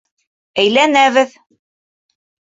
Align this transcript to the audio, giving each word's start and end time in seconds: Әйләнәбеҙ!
Әйләнәбеҙ! 0.63 1.37